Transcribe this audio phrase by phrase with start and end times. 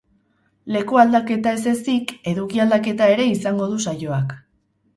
[0.75, 4.37] Leku aldaketa ez ezik, eduki aldaketa ere izango du saioak.